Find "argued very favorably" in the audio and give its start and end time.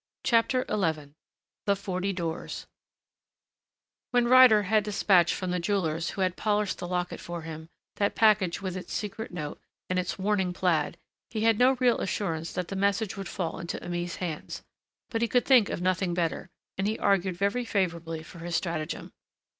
16.97-18.23